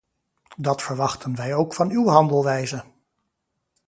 Dat 0.57 0.81
verwachten 0.81 1.35
wij 1.35 1.53
ook 1.53 1.73
van 1.73 1.89
uw 1.89 2.07
handelwijze! 2.07 2.83